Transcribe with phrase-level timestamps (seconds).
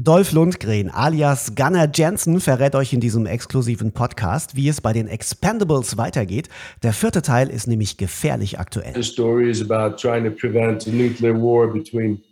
[0.00, 5.08] Dolph Lundgren alias Gunnar Jensen verrät euch in diesem exklusiven Podcast, wie es bei den
[5.08, 6.48] Expendables weitergeht.
[6.84, 8.94] Der vierte Teil ist nämlich gefährlich aktuell.
[8.94, 12.22] The story is about trying to prevent a nuclear war between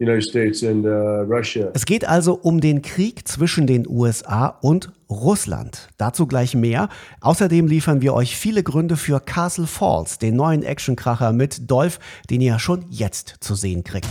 [0.00, 1.70] and uh.
[1.72, 5.90] Es geht also um den Krieg zwischen den USA und Russland.
[5.98, 6.88] Dazu gleich mehr.
[7.20, 12.40] Außerdem liefern wir euch viele Gründe für Castle Falls, den neuen Actionkracher mit Dolph, den
[12.40, 14.08] ihr schon jetzt zu sehen kriegt.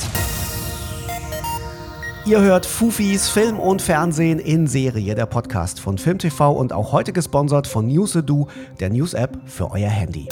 [2.28, 7.14] Ihr hört Fufis Film und Fernsehen in Serie, der Podcast von FilmTV und auch heute
[7.14, 8.48] gesponsert von Newsedu,
[8.82, 10.28] der News-App für euer Handy.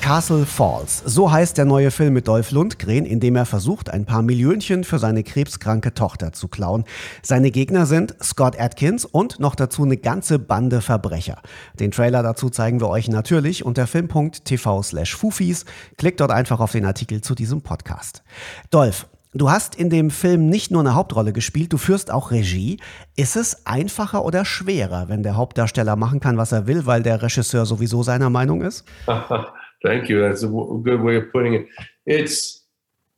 [0.00, 4.04] Castle Falls, so heißt der neue Film mit Dolph Lundgren, in dem er versucht, ein
[4.04, 6.82] paar Millionchen für seine krebskranke Tochter zu klauen.
[7.22, 11.40] Seine Gegner sind Scott Atkins und noch dazu eine ganze Bande Verbrecher.
[11.78, 15.66] Den Trailer dazu zeigen wir euch natürlich unter film.tv slash Fufis.
[15.96, 18.24] Klickt dort einfach auf den Artikel zu diesem Podcast.
[18.70, 19.06] Dolph,
[19.38, 22.78] Du hast in dem Film nicht nur eine Hauptrolle gespielt, du führst auch Regie.
[23.16, 27.22] Ist es einfacher oder schwerer, wenn der Hauptdarsteller machen kann, was er will, weil der
[27.22, 28.84] Regisseur sowieso seiner Meinung ist?
[29.82, 30.20] Thank you.
[30.20, 31.68] That's a good way of putting it.
[32.06, 32.66] It's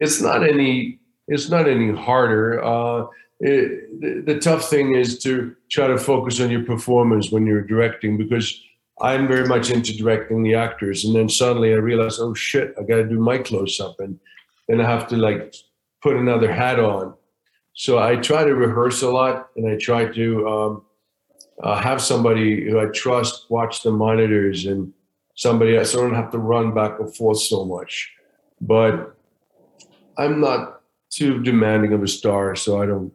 [0.00, 0.98] it's not any
[1.28, 2.64] it's not any harder.
[2.64, 3.06] Uh,
[3.38, 7.62] it, the, the tough thing is to try to focus on your performance when you're
[7.62, 8.60] directing because
[9.00, 12.82] I'm very much into directing the actors, and then suddenly I realize, oh shit, I
[12.82, 14.18] got to do my close up, and
[14.66, 15.54] then I have to like
[16.08, 17.14] put another hat on.
[17.74, 20.82] So I try to rehearse a lot, and I try to um,
[21.62, 24.92] uh, have somebody who I trust watch the monitors and
[25.34, 25.92] somebody else.
[25.92, 28.10] So I don't have to run back and forth so much.
[28.60, 29.14] But
[30.16, 33.12] I'm not too demanding of a star, so I don't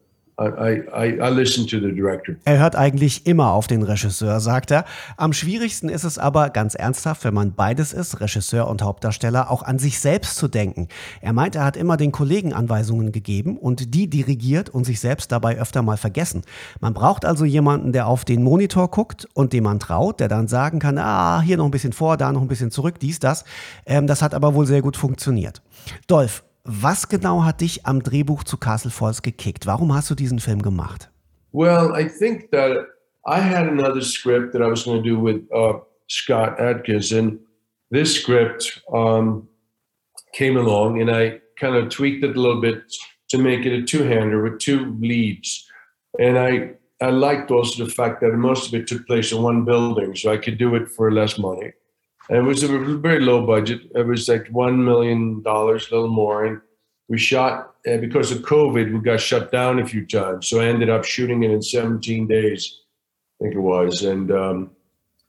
[0.50, 2.36] I, I, I listen to the director.
[2.46, 4.86] Er hört eigentlich immer auf den Regisseur, sagt er.
[5.18, 9.64] Am schwierigsten ist es aber, ganz ernsthaft, wenn man beides ist, Regisseur und Hauptdarsteller, auch
[9.64, 10.88] an sich selbst zu denken.
[11.22, 15.32] Er meint, er hat immer den Kollegen Anweisungen gegeben und die dirigiert und sich selbst
[15.32, 16.42] dabei öfter mal vergessen.
[16.80, 20.48] Man braucht also jemanden, der auf den Monitor guckt und dem man traut, der dann
[20.48, 23.44] sagen kann, ah, hier noch ein bisschen vor, da noch ein bisschen zurück, dies, das.
[23.86, 25.62] Ähm, das hat aber wohl sehr gut funktioniert.
[26.08, 29.68] Dolph, Was genau hat dich am Drehbuch zu Castle Falls gekickt?
[29.68, 31.12] Warum hast du diesen Film gemacht?
[31.52, 32.88] Well, I think that
[33.26, 37.40] I had another script that I was going to do with uh, Scott Adkins, and
[37.92, 39.50] this script um,
[40.34, 42.82] came along, and I kind of tweaked it a little bit
[43.30, 45.68] to make it a two-hander with two leads.
[46.18, 49.66] And I I liked also the fact that most of it took place in one
[49.66, 51.74] building, so I could do it for less money.
[52.30, 53.82] And it was a very low budget.
[53.96, 56.46] It was like one million dollars, a little more.
[56.46, 56.62] And
[57.10, 58.94] we shot uh, because of COVID.
[58.94, 62.28] We got shut down a few times, so I ended up shooting it in 17
[62.28, 62.80] days,
[63.40, 64.04] I think it was.
[64.04, 64.72] And um,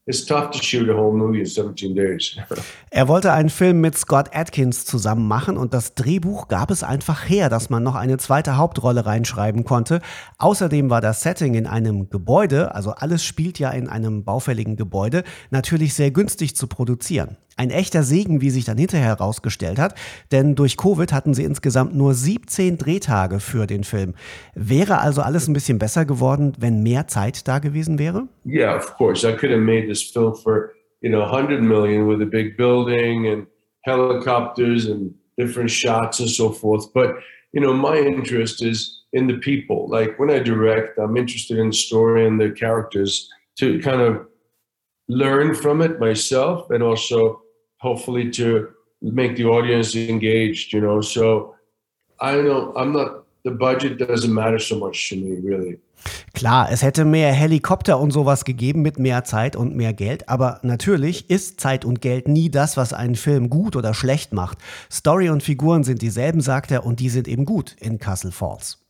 [0.06, 2.36] It's tough to shoot a whole movie in 17 days.
[2.90, 7.26] er wollte einen Film mit Scott Atkins zusammen machen und das Drehbuch gab es einfach
[7.26, 10.02] her, dass man noch eine zweite Hauptrolle reinschreiben konnte.
[10.36, 15.24] Außerdem war das Setting in einem Gebäude, also alles spielt ja in einem baufälligen Gebäude,
[15.50, 17.38] natürlich sehr günstig zu produzieren.
[17.56, 19.94] Ein echter Segen, wie sich dann hinterher herausgestellt hat,
[20.32, 24.14] denn durch Covid hatten sie insgesamt nur 17 Drehtage für den Film.
[24.54, 28.28] Wäre also alles ein bisschen besser geworden, wenn mehr Zeit da gewesen wäre?
[28.44, 29.28] Yeah, of course.
[29.28, 33.28] I could have made this film for, you know, 100 million with a big building
[33.28, 33.46] and
[33.82, 36.92] helicopters and different shots and so forth.
[36.92, 37.16] But,
[37.52, 39.88] you know, my interest is in the people.
[39.88, 43.28] Like when I direct, I'm interested in the story and the characters
[43.60, 44.26] to kind of
[45.08, 47.43] learn from it myself and also
[47.84, 48.68] hopefully to
[49.02, 51.00] make the audience engaged, you know.
[51.02, 51.54] So
[52.20, 55.78] I know, I'm not the budget doesn't matter so much to me, really.
[56.34, 60.58] Klar, es hätte mehr Helikopter und sowas gegeben mit mehr Zeit und mehr Geld, aber
[60.62, 64.58] natürlich ist Zeit und Geld nie das, was einen Film gut oder schlecht macht.
[64.90, 68.83] Story und Figuren sind dieselben, sagt er, und die sind eben gut in Castle Falls.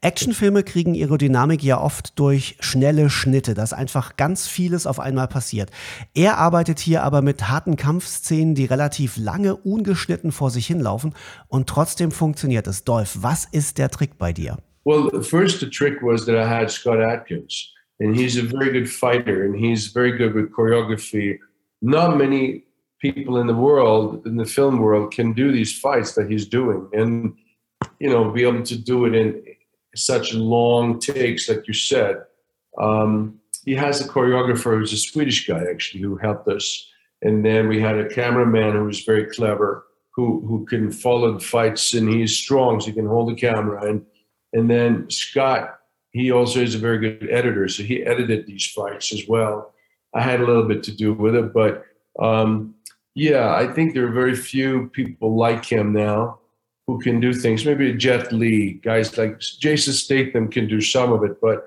[0.00, 5.28] Actionfilme kriegen ihre Dynamik ja oft durch schnelle Schnitte, dass einfach ganz vieles auf einmal
[5.28, 5.70] passiert.
[6.14, 11.14] Er arbeitet hier aber mit harten Kampfszenen, die relativ lange ungeschnitten vor sich hinlaufen
[11.48, 12.84] und trotzdem funktioniert es.
[12.84, 14.58] Dolph, was ist der Trick bei dir?
[14.84, 18.88] Well, first the trick was that I had Scott Atkins and he's a very good
[18.88, 21.38] fighter and he's very good with choreography.
[21.82, 22.64] Not many
[23.00, 26.88] people in the world, in the film world, can do these fights that he's doing.
[26.92, 27.34] And
[27.98, 29.42] you know, be able to do it in
[29.94, 32.22] such long takes, like you said.
[32.78, 36.88] Um, he has a choreographer who's a Swedish guy, actually, who helped us.
[37.22, 41.44] And then we had a cameraman who was very clever, who who can follow the
[41.44, 43.84] fights, and he's strong, so he can hold the camera.
[43.84, 44.06] And
[44.52, 45.80] and then Scott,
[46.12, 49.74] he also is a very good editor, so he edited these fights as well.
[50.14, 51.84] I had a little bit to do with it, but
[52.18, 52.74] um,
[53.14, 56.39] yeah, I think there are very few people like him now
[56.86, 57.64] who can do things.
[57.64, 61.66] Maybe a Jet Li, guys like Jason Statham can do some of it, but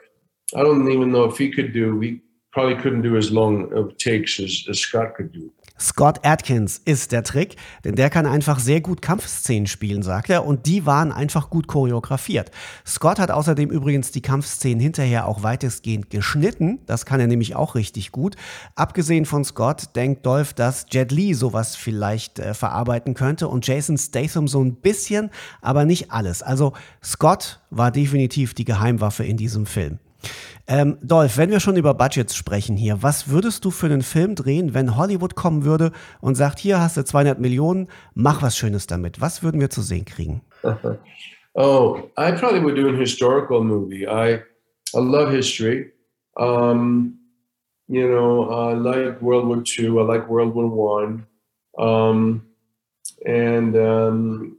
[0.55, 1.99] I don't even know if he could do.
[1.99, 2.21] He
[2.51, 5.51] probably couldn't do as long of takes as, as Scott could do.
[5.79, 10.45] Scott Atkins ist der Trick, denn der kann einfach sehr gut Kampfszenen spielen, sagt er,
[10.45, 12.51] und die waren einfach gut choreografiert.
[12.85, 17.75] Scott hat außerdem übrigens die Kampfszenen hinterher auch weitestgehend geschnitten, das kann er nämlich auch
[17.75, 18.35] richtig gut.
[18.75, 23.97] Abgesehen von Scott denkt Dolph, dass Jet Li sowas vielleicht äh, verarbeiten könnte und Jason
[23.97, 25.31] Statham so ein bisschen,
[25.61, 26.43] aber nicht alles.
[26.43, 26.73] Also
[27.03, 29.99] Scott war definitiv die Geheimwaffe in diesem Film.
[30.65, 34.35] Ähm, Dolph, wenn wir schon über Budgets sprechen hier, was würdest du für einen Film
[34.35, 35.91] drehen, wenn Hollywood kommen würde
[36.21, 39.19] und sagt, hier hast du 200 Millionen, mach was Schönes damit?
[39.19, 40.41] Was würden wir zu sehen kriegen?
[41.53, 44.07] oh, I probably would do a historical movie.
[44.07, 44.41] I,
[44.95, 45.91] I love history.
[46.37, 47.19] Um,
[47.87, 49.99] you know, I like World War II.
[49.99, 51.27] I like World War One.
[51.77, 52.47] Um,
[53.25, 54.57] and um,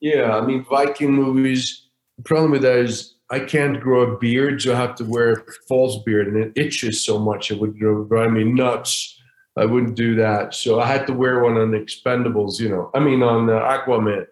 [0.00, 1.88] yeah, I mean, Viking movies.
[2.18, 5.32] The problem with that is I can't grow a beard, so I have to wear
[5.32, 9.18] a false beard, and it itches so much it would drive me nuts.
[9.56, 12.60] I wouldn't do that, so I had to wear one on the Expendables.
[12.60, 14.26] You know, I mean on uh, Aquaman.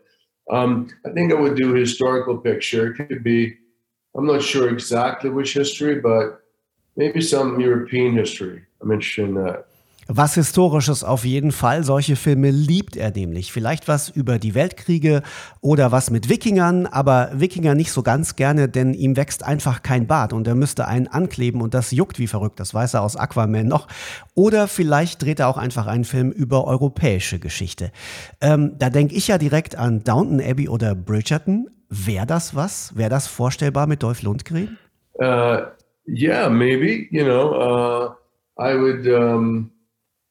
[0.52, 2.93] Um, I think I would do a historical picture.
[2.93, 3.56] It could be,
[4.14, 6.43] I'm not sure exactly which history, but
[6.94, 8.67] maybe some European history.
[8.82, 9.67] I'm interested in that.
[10.12, 11.85] Was Historisches auf jeden Fall.
[11.85, 13.53] Solche Filme liebt er nämlich.
[13.53, 15.23] Vielleicht was über die Weltkriege
[15.61, 20.09] oder was mit Wikingern, aber Wikinger nicht so ganz gerne, denn ihm wächst einfach kein
[20.09, 22.59] Bart und er müsste einen ankleben und das juckt wie verrückt.
[22.59, 23.87] Das weiß er aus Aquaman noch.
[24.35, 27.93] Oder vielleicht dreht er auch einfach einen Film über europäische Geschichte.
[28.41, 31.71] Ähm, da denke ich ja direkt an Downton Abbey oder Bridgerton.
[31.89, 32.97] Wäre das was?
[32.97, 34.77] Wäre das vorstellbar mit Dolph Lundgren?
[35.21, 35.67] Uh,
[36.09, 37.07] yeah, maybe.
[37.12, 38.11] You know, uh,
[38.61, 39.07] I would.
[39.07, 39.71] Um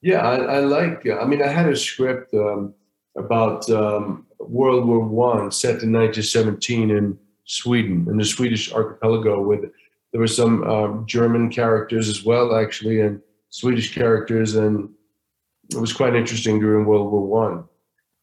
[0.01, 1.07] Yeah, I, I like.
[1.10, 2.74] I mean, I had a script um,
[3.18, 9.42] about um, World War One set in 1917 in Sweden, in the Swedish archipelago.
[9.42, 9.72] With
[10.12, 14.90] there were some um, German characters as well, actually, and Swedish characters, and
[15.72, 17.66] it was quite interesting during World War One,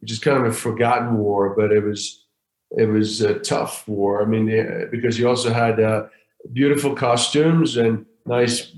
[0.01, 2.25] which is kind of a forgotten war, but it was
[2.71, 4.23] it was a tough war.
[4.23, 6.07] I mean, because you also had uh,
[6.53, 8.73] beautiful costumes and nice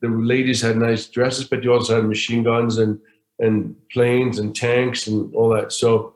[0.00, 2.98] the ladies had nice dresses, but you also had machine guns and
[3.38, 5.72] and planes and tanks and all that.
[5.72, 6.14] So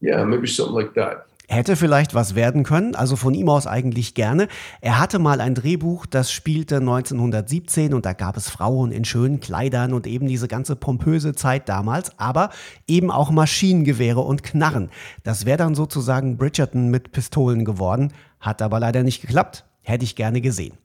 [0.00, 1.24] yeah, maybe something like that.
[1.50, 4.48] Hätte vielleicht was werden können, also von ihm aus eigentlich gerne.
[4.82, 9.40] Er hatte mal ein Drehbuch, das spielte 1917 und da gab es Frauen in schönen
[9.40, 12.50] Kleidern und eben diese ganze pompöse Zeit damals, aber
[12.86, 14.90] eben auch Maschinengewehre und Knarren.
[15.22, 19.64] Das wäre dann sozusagen Bridgerton mit Pistolen geworden, hat aber leider nicht geklappt.
[19.80, 20.76] Hätte ich gerne gesehen.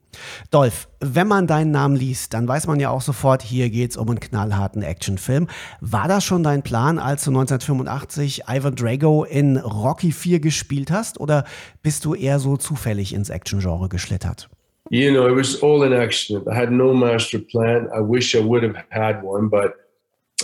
[0.50, 3.96] Dolph, wenn man deinen Namen liest, dann weiß man ja auch sofort, hier geht es
[3.96, 5.48] um einen knallharten Actionfilm.
[5.80, 11.20] War das schon dein Plan, als du 1985 Ivan Drago in Rocky 4 gespielt hast
[11.20, 11.44] oder
[11.82, 14.48] bist du eher so zufällig ins Action-Genre geschlittert?
[14.90, 16.46] You know, it was all an accident.
[16.46, 17.88] I had no master plan.
[17.94, 19.74] I wish I would have had one, but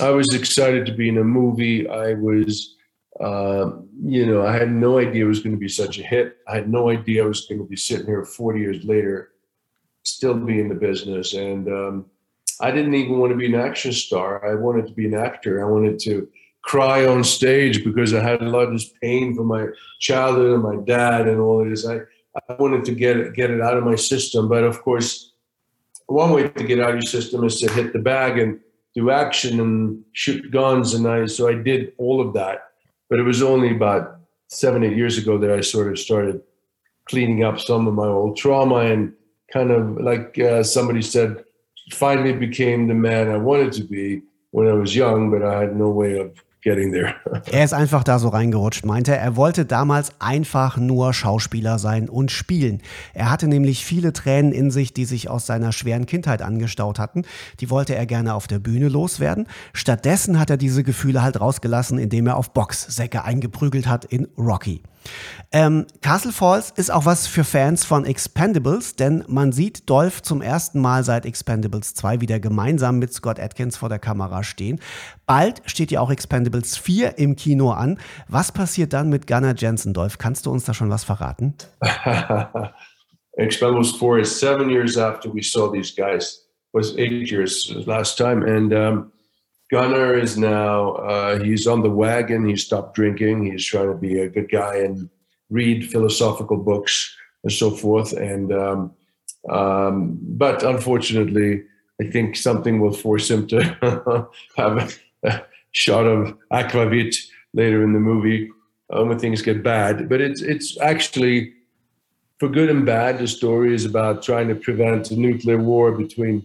[0.00, 1.86] I was excited to be in a movie.
[1.86, 2.76] I was
[3.20, 6.38] Um, you know, I had no idea it was going to be such a hit.
[6.48, 9.32] I had no idea I was going to be sitting here 40 years later,
[10.04, 11.34] still be in the business.
[11.34, 12.06] And um,
[12.60, 14.48] I didn't even want to be an action star.
[14.48, 15.64] I wanted to be an actor.
[15.64, 16.28] I wanted to
[16.62, 19.66] cry on stage because I had a lot of this pain from my
[19.98, 21.86] childhood and my dad and all this.
[21.86, 22.00] I,
[22.48, 24.48] I wanted to get it, get it out of my system.
[24.48, 25.32] But of course,
[26.06, 28.60] one way to get out of your system is to hit the bag and
[28.94, 30.94] do action and shoot guns.
[30.94, 32.70] And I, so I did all of that
[33.10, 36.40] but it was only about seven, eight years ago that I sort of started
[37.06, 39.12] cleaning up some of my old trauma and
[39.52, 41.44] kind of like uh, somebody said,
[41.92, 45.76] finally became the man I wanted to be when I was young, but I had
[45.76, 47.14] no way of getting there.
[47.52, 49.20] er ist einfach da so reingerutscht, meinte er.
[49.20, 52.82] Er wollte damals einfach nur Schauspieler sein und spielen.
[53.14, 57.24] Er hatte nämlich viele Tränen in sich, die sich aus seiner schweren Kindheit angestaut hatten.
[57.60, 59.46] Die wollte er gerne auf der Bühne loswerden.
[59.72, 64.82] Stattdessen hat er diese Gefühle halt rausgelassen, indem er auf Boxsäcke eingeprügelt hat in Rocky.
[65.52, 70.42] Ähm, Castle Falls ist auch was für Fans von Expendables, denn man sieht Dolph zum
[70.42, 74.80] ersten Mal seit Expendables 2 wieder gemeinsam mit Scott Atkins vor der Kamera stehen.
[75.26, 77.98] Bald steht ja auch Expendables 4 im Kino an.
[78.28, 80.18] Was passiert dann mit Gunnar Jensen, Dolph?
[80.18, 81.54] Kannst du uns da schon was verraten?
[83.36, 86.46] Expendables 4 is seven years after we saw these guys.
[86.72, 89.10] Was eight years last time, and um,
[89.70, 92.48] Gunnar is now uh, he's on the wagon.
[92.48, 93.46] He stopped drinking.
[93.46, 95.08] He's trying to be a good guy and
[95.48, 98.12] read philosophical books and so forth.
[98.12, 98.92] And um,
[99.48, 101.62] um, but unfortunately,
[102.00, 107.16] I think something will force him to have a, shot of aquavit
[107.54, 108.50] later in the movie.
[108.92, 110.08] uh, when things get bad.
[110.08, 111.54] But it's it's actually
[112.38, 113.18] for good and bad.
[113.18, 116.40] The story is about trying to prevent a nuclear war between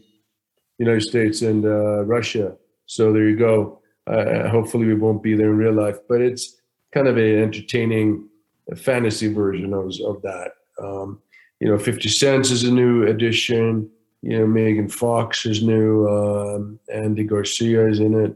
[0.77, 2.55] the United States and uh, Russia.
[2.85, 3.81] So there you go.
[4.07, 6.61] Uh, hopefully, we won't be there in real life, but it's
[6.93, 8.29] kind of an entertaining
[8.75, 10.53] fantasy version of, of that.
[10.81, 11.21] Um,
[11.59, 13.89] you know, 50 Cents is a new addition.
[14.21, 16.07] You know, Megan Fox is new.
[16.07, 18.35] Um, Andy Garcia is in it.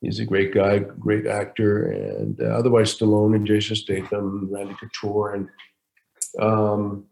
[0.00, 5.34] He's a great guy, great actor, and uh, otherwise Stallone and Jason Statham, Randy Couture,
[5.34, 5.48] and
[6.38, 7.06] um,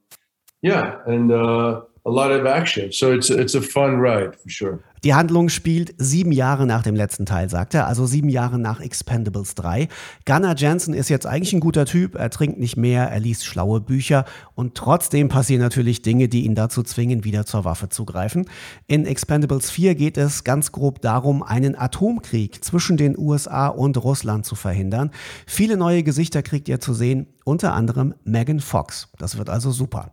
[0.60, 2.92] yeah, and uh, a lot of action.
[2.92, 4.84] So it's it's a fun ride for sure.
[5.04, 8.80] Die Handlung spielt sieben Jahre nach dem letzten Teil, sagt er, also sieben Jahre nach
[8.80, 9.88] Expendables 3.
[10.26, 13.80] Gunnar Jensen ist jetzt eigentlich ein guter Typ, er trinkt nicht mehr, er liest schlaue
[13.80, 18.46] Bücher und trotzdem passieren natürlich Dinge, die ihn dazu zwingen, wieder zur Waffe zu greifen.
[18.86, 24.46] In Expendables 4 geht es ganz grob darum, einen Atomkrieg zwischen den USA und Russland
[24.46, 25.10] zu verhindern.
[25.48, 29.08] Viele neue Gesichter kriegt ihr zu sehen, unter anderem Megan Fox.
[29.18, 30.12] Das wird also super.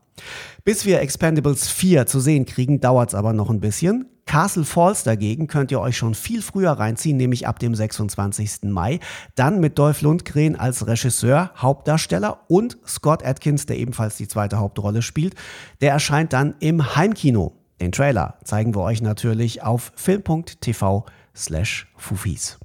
[0.63, 4.07] Bis wir Expendables 4 zu sehen kriegen, dauert es aber noch ein bisschen.
[4.29, 8.65] Castle Falls dagegen könnt ihr euch schon viel früher reinziehen, nämlich ab dem 26.
[8.65, 8.99] Mai.
[9.33, 15.01] Dann mit Dolph Lundgren als Regisseur, Hauptdarsteller und Scott Atkins, der ebenfalls die zweite Hauptrolle
[15.01, 15.33] spielt.
[15.81, 17.55] Der erscheint dann im Heimkino.
[17.81, 22.59] Den Trailer zeigen wir euch natürlich auf film.tv slash Fufis.